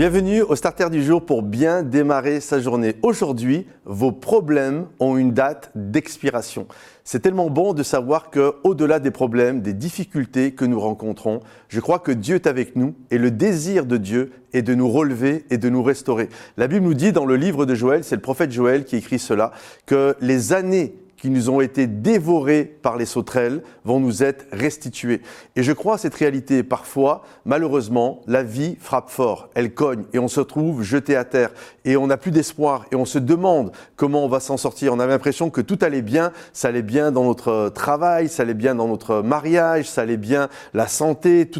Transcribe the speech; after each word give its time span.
Bienvenue 0.00 0.40
au 0.40 0.56
Starter 0.56 0.88
du 0.88 1.04
jour 1.04 1.26
pour 1.26 1.42
bien 1.42 1.82
démarrer 1.82 2.40
sa 2.40 2.58
journée. 2.58 2.96
Aujourd'hui, 3.02 3.66
vos 3.84 4.12
problèmes 4.12 4.86
ont 4.98 5.18
une 5.18 5.32
date 5.32 5.70
d'expiration. 5.74 6.66
C'est 7.04 7.20
tellement 7.20 7.50
bon 7.50 7.74
de 7.74 7.82
savoir 7.82 8.30
que, 8.30 8.54
au-delà 8.64 8.98
des 8.98 9.10
problèmes, 9.10 9.60
des 9.60 9.74
difficultés 9.74 10.52
que 10.52 10.64
nous 10.64 10.80
rencontrons, 10.80 11.40
je 11.68 11.80
crois 11.80 11.98
que 11.98 12.12
Dieu 12.12 12.36
est 12.36 12.46
avec 12.46 12.76
nous 12.76 12.94
et 13.10 13.18
le 13.18 13.30
désir 13.30 13.84
de 13.84 13.98
Dieu 13.98 14.32
est 14.54 14.62
de 14.62 14.74
nous 14.74 14.88
relever 14.88 15.44
et 15.50 15.58
de 15.58 15.68
nous 15.68 15.82
restaurer. 15.82 16.30
La 16.56 16.66
Bible 16.66 16.86
nous 16.86 16.94
dit 16.94 17.12
dans 17.12 17.26
le 17.26 17.36
livre 17.36 17.66
de 17.66 17.74
Joël, 17.74 18.02
c'est 18.02 18.16
le 18.16 18.22
prophète 18.22 18.52
Joël 18.52 18.86
qui 18.86 18.96
écrit 18.96 19.18
cela, 19.18 19.52
que 19.84 20.16
les 20.22 20.54
années 20.54 20.94
qui 21.20 21.28
nous 21.28 21.50
ont 21.50 21.60
été 21.60 21.86
dévorés 21.86 22.64
par 22.64 22.96
les 22.96 23.04
sauterelles 23.04 23.62
vont 23.84 24.00
nous 24.00 24.22
être 24.22 24.46
restitués. 24.52 25.20
Et 25.54 25.62
je 25.62 25.72
crois 25.72 25.96
à 25.96 25.98
cette 25.98 26.14
réalité. 26.14 26.62
Parfois, 26.62 27.22
malheureusement, 27.44 28.22
la 28.26 28.42
vie 28.42 28.76
frappe 28.80 29.10
fort, 29.10 29.50
elle 29.54 29.74
cogne 29.74 30.04
et 30.14 30.18
on 30.18 30.28
se 30.28 30.40
trouve 30.40 30.82
jeté 30.82 31.16
à 31.16 31.24
terre 31.24 31.50
et 31.84 31.96
on 31.96 32.06
n'a 32.06 32.16
plus 32.16 32.30
d'espoir 32.30 32.86
et 32.90 32.96
on 32.96 33.04
se 33.04 33.18
demande 33.18 33.70
comment 33.96 34.24
on 34.24 34.28
va 34.28 34.40
s'en 34.40 34.56
sortir. 34.56 34.94
On 34.94 35.00
avait 35.00 35.12
l'impression 35.12 35.50
que 35.50 35.60
tout 35.60 35.78
allait 35.82 36.02
bien, 36.02 36.32
ça 36.54 36.68
allait 36.68 36.82
bien 36.82 37.12
dans 37.12 37.24
notre 37.24 37.68
travail, 37.68 38.28
ça 38.28 38.42
allait 38.42 38.54
bien 38.54 38.74
dans 38.74 38.88
notre 38.88 39.20
mariage, 39.20 39.88
ça 39.88 40.02
allait 40.02 40.16
bien 40.16 40.48
la 40.72 40.88
santé, 40.88 41.50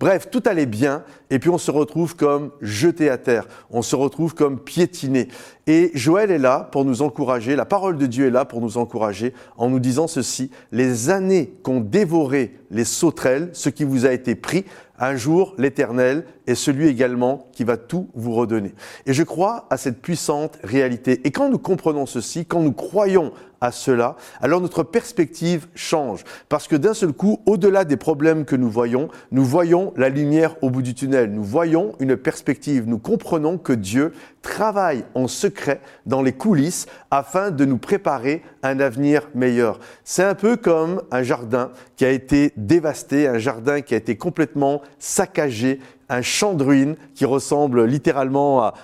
bref, 0.00 0.28
tout 0.30 0.42
allait 0.46 0.66
bien 0.66 1.04
et 1.30 1.38
puis 1.38 1.50
on 1.50 1.58
se 1.58 1.70
retrouve 1.70 2.16
comme 2.16 2.50
jeté 2.60 3.10
à 3.10 3.18
terre, 3.18 3.46
on 3.70 3.82
se 3.82 3.96
retrouve 3.96 4.34
comme 4.34 4.58
piétiné. 4.58 5.28
Et 5.68 5.92
Joël 5.94 6.32
est 6.32 6.38
là 6.38 6.68
pour 6.72 6.84
nous 6.84 7.02
encourager, 7.02 7.54
la 7.54 7.64
parole 7.64 7.96
de 7.96 8.06
Dieu 8.06 8.26
est 8.26 8.30
là 8.30 8.44
pour 8.44 8.60
nous 8.60 8.78
encourager 8.78 9.32
en 9.56 9.68
nous 9.68 9.78
disant 9.78 10.08
ceci, 10.08 10.50
les 10.72 11.10
années 11.10 11.54
qu'ont 11.62 11.80
dévoré 11.80 12.58
les 12.70 12.84
sauterelles, 12.84 13.50
ce 13.52 13.68
qui 13.68 13.84
vous 13.84 14.04
a 14.04 14.12
été 14.12 14.34
pris, 14.34 14.64
un 14.98 15.14
jour 15.14 15.54
l'Éternel 15.58 16.24
est 16.46 16.56
celui 16.56 16.88
également 16.88 17.46
qui 17.52 17.62
va 17.62 17.76
tout 17.76 18.08
vous 18.14 18.34
redonner. 18.34 18.74
Et 19.06 19.12
je 19.12 19.22
crois 19.22 19.66
à 19.70 19.76
cette 19.76 20.00
puissante 20.00 20.58
réalité. 20.64 21.20
Et 21.24 21.30
quand 21.30 21.48
nous 21.48 21.58
comprenons 21.58 22.06
ceci, 22.06 22.44
quand 22.44 22.60
nous 22.60 22.72
croyons 22.72 23.32
à 23.62 23.70
cela, 23.70 24.16
alors 24.40 24.60
notre 24.60 24.82
perspective 24.82 25.68
change. 25.74 26.24
Parce 26.48 26.66
que 26.66 26.76
d'un 26.76 26.94
seul 26.94 27.12
coup, 27.12 27.40
au-delà 27.46 27.84
des 27.84 27.96
problèmes 27.96 28.44
que 28.44 28.56
nous 28.56 28.68
voyons, 28.68 29.08
nous 29.30 29.44
voyons 29.44 29.94
la 29.96 30.08
lumière 30.08 30.56
au 30.62 30.68
bout 30.68 30.82
du 30.82 30.94
tunnel. 30.94 31.32
Nous 31.32 31.44
voyons 31.44 31.94
une 32.00 32.16
perspective. 32.16 32.88
Nous 32.88 32.98
comprenons 32.98 33.58
que 33.58 33.72
Dieu 33.72 34.12
travaille 34.42 35.04
en 35.14 35.28
secret 35.28 35.80
dans 36.06 36.22
les 36.22 36.32
coulisses 36.32 36.86
afin 37.12 37.52
de 37.52 37.64
nous 37.64 37.78
préparer 37.78 38.42
un 38.64 38.80
avenir 38.80 39.28
meilleur. 39.34 39.78
C'est 40.02 40.24
un 40.24 40.34
peu 40.34 40.56
comme 40.56 41.00
un 41.12 41.22
jardin 41.22 41.70
qui 41.96 42.04
a 42.04 42.10
été 42.10 42.52
dévasté, 42.56 43.28
un 43.28 43.38
jardin 43.38 43.80
qui 43.80 43.94
a 43.94 43.96
été 43.96 44.16
complètement 44.16 44.82
saccagé, 44.98 45.78
un 46.12 46.22
champ 46.22 46.54
de 46.54 46.62
ruines 46.62 46.96
qui 47.14 47.24
ressemble 47.24 47.84
littéralement 47.84 48.62
à... 48.62 48.74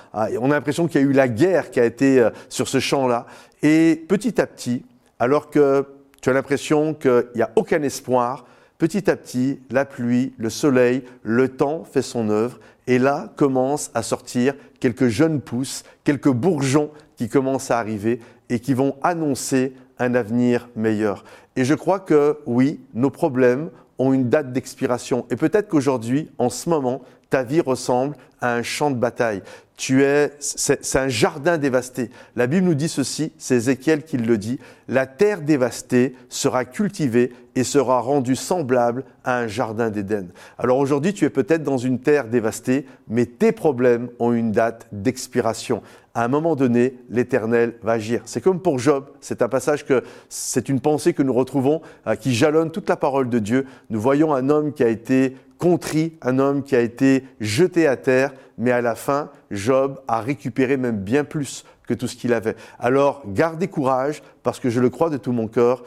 on 0.40 0.50
a 0.50 0.54
l'impression 0.54 0.88
qu'il 0.88 1.00
y 1.00 1.04
a 1.04 1.06
eu 1.06 1.12
la 1.12 1.28
guerre 1.28 1.70
qui 1.70 1.80
a 1.80 1.84
été 1.84 2.20
euh, 2.20 2.30
sur 2.48 2.68
ce 2.68 2.80
champ-là. 2.80 3.26
Et 3.62 4.04
petit 4.08 4.40
à 4.40 4.46
petit, 4.46 4.84
alors 5.18 5.50
que 5.50 5.86
tu 6.22 6.30
as 6.30 6.32
l'impression 6.32 6.94
qu'il 6.94 7.28
n'y 7.34 7.42
a 7.42 7.50
aucun 7.56 7.82
espoir, 7.82 8.46
petit 8.78 9.10
à 9.10 9.16
petit, 9.16 9.60
la 9.70 9.84
pluie, 9.84 10.32
le 10.38 10.50
soleil, 10.50 11.04
le 11.22 11.48
temps 11.48 11.84
fait 11.84 12.02
son 12.02 12.30
œuvre. 12.30 12.58
Et 12.86 12.98
là 12.98 13.32
commencent 13.36 13.90
à 13.94 14.02
sortir 14.02 14.54
quelques 14.80 15.08
jeunes 15.08 15.40
pousses, 15.40 15.84
quelques 16.04 16.30
bourgeons 16.30 16.90
qui 17.16 17.28
commencent 17.28 17.70
à 17.70 17.78
arriver 17.78 18.20
et 18.48 18.60
qui 18.60 18.72
vont 18.72 18.96
annoncer 19.02 19.74
un 19.98 20.14
avenir 20.14 20.68
meilleur. 20.77 21.24
Et 21.56 21.64
je 21.64 21.74
crois 21.74 22.00
que 22.00 22.38
oui, 22.46 22.80
nos 22.94 23.10
problèmes 23.10 23.70
ont 23.98 24.12
une 24.12 24.28
date 24.28 24.52
d'expiration. 24.52 25.27
Et 25.30 25.36
peut-être 25.36 25.68
qu'aujourd'hui, 25.68 26.30
en 26.38 26.50
ce 26.50 26.68
moment, 26.68 27.02
ta 27.30 27.42
vie 27.42 27.60
ressemble 27.60 28.16
à 28.40 28.55
un 28.55 28.62
champ 28.62 28.90
de 28.90 28.96
bataille. 28.96 29.42
Tu 29.78 30.02
es, 30.02 30.33
c'est 30.40 30.96
un 30.96 31.06
jardin 31.06 31.56
dévasté. 31.56 32.11
La 32.34 32.48
Bible 32.48 32.66
nous 32.66 32.74
dit 32.74 32.89
ceci, 32.89 33.30
c'est 33.39 33.55
Ézéchiel 33.55 34.02
qui 34.02 34.16
le 34.16 34.36
dit, 34.36 34.58
la 34.89 35.06
terre 35.06 35.40
dévastée 35.40 36.16
sera 36.28 36.64
cultivée 36.64 37.33
et 37.55 37.62
sera 37.62 38.00
rendue 38.00 38.34
semblable 38.34 39.05
à 39.22 39.38
un 39.38 39.46
jardin 39.46 39.90
d'Éden. 39.90 40.27
Alors 40.58 40.78
aujourd'hui, 40.78 41.14
tu 41.14 41.24
es 41.24 41.30
peut-être 41.30 41.62
dans 41.62 41.78
une 41.78 42.00
terre 42.00 42.27
dévastée, 42.27 42.86
mais 43.06 43.24
tes 43.27 43.52
problèmes 43.52 44.08
ont 44.18 44.33
une 44.33 44.50
date 44.50 44.88
d'expiration. 44.90 45.80
À 46.12 46.24
un 46.24 46.28
moment 46.28 46.56
donné, 46.56 46.98
l'Éternel 47.08 47.74
va 47.84 47.92
agir. 47.92 48.22
C'est 48.24 48.40
comme 48.40 48.61
pour 48.61 48.80
Job, 48.80 49.06
c'est 49.20 49.42
un 49.42 49.48
passage 49.48 49.86
que 49.86 50.02
c'est 50.28 50.68
une 50.68 50.80
pensée 50.80 51.12
que 51.12 51.22
nous 51.22 51.33
retrouvons 51.33 51.83
euh, 52.08 52.17
qui 52.17 52.34
jalonne 52.34 52.72
toute 52.72 52.88
la 52.88 52.96
parole 52.96 53.28
de 53.28 53.38
Dieu. 53.38 53.64
Nous 53.90 54.00
voyons 54.00 54.34
un 54.34 54.48
homme 54.50 54.72
qui 54.72 54.83
a 54.83 54.88
été 54.88 55.36
contrit, 55.58 56.14
un 56.23 56.39
homme 56.39 56.63
qui 56.63 56.77
a 56.77 56.80
été 56.80 57.24
jeté 57.41 57.86
à 57.86 57.96
terre, 57.96 58.33
mais 58.57 58.70
à 58.70 58.80
la 58.80 58.95
fin, 58.95 59.30
Job 59.51 60.01
a 60.08 60.20
récupéré 60.20 60.77
même 60.77 60.98
bien 60.98 61.24
plus 61.24 61.64
que 61.86 61.95
tout 61.95 62.07
ce 62.07 62.17
qu'il 62.17 62.33
avait. 62.33 62.57
Alors, 62.79 63.23
gardez 63.27 63.68
courage, 63.68 64.23
parce 64.42 64.61
que 64.61 64.70
je 64.70 64.80
le 64.80 64.91
crois 64.91 65.11
de 65.11 65.17
tout 65.17 65.33
mon 65.33 65.48
cœur, 65.48 65.85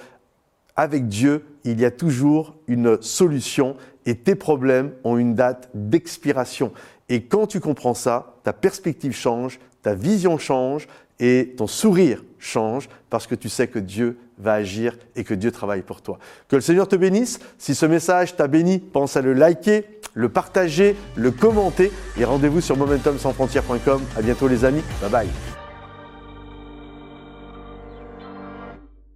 avec 0.76 1.08
Dieu, 1.08 1.46
il 1.64 1.80
y 1.80 1.86
a 1.86 1.92
toujours 1.92 2.56
une 2.68 3.02
solution 3.02 3.76
et 4.06 4.16
tes 4.16 4.36
problèmes 4.36 4.92
ont 5.04 5.18
une 5.18 5.36
date 5.36 5.70
d'expiration. 5.74 6.72
Et 7.10 7.24
quand 7.24 7.46
tu 7.46 7.60
comprends 7.60 7.94
ça, 7.94 8.36
ta 8.44 8.54
perspective 8.54 9.14
change, 9.14 9.60
ta 9.82 9.94
vision 9.94 10.38
change 10.38 10.88
et 11.20 11.54
ton 11.58 11.68
sourire 11.68 12.24
change 12.40 12.90
parce 13.10 13.28
que 13.28 13.36
tu 13.36 13.50
sais 13.50 13.68
que 13.68 13.80
Dieu 13.80 14.18
va 14.42 14.54
agir 14.54 14.98
et 15.16 15.24
que 15.24 15.34
Dieu 15.34 15.52
travaille 15.52 15.82
pour 15.82 16.02
toi. 16.02 16.20
Que 16.48 16.56
le 16.56 16.62
Seigneur 16.62 16.88
te 16.88 16.96
bénisse. 16.96 17.40
Si 17.58 17.76
ce 17.76 17.86
message 17.86 18.36
t'a 18.36 18.48
béni, 18.48 18.80
pense 18.80 19.16
à 19.16 19.22
le 19.22 19.34
liker, 19.34 19.86
le 20.14 20.30
partager, 20.30 20.96
le 21.16 21.32
commenter 21.32 21.92
et 22.18 22.26
rendez-vous 22.26 22.62
sur 22.62 22.78
momentumsansfrontières.com. 22.78 24.02
À 24.18 24.22
bientôt 24.22 24.48
les 24.48 24.66
amis. 24.66 24.84
Bye 25.02 25.10
bye. 25.10 25.61